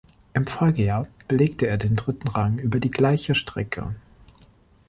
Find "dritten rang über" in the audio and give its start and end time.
1.95-2.79